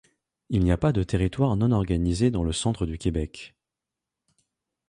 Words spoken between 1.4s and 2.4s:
non organisé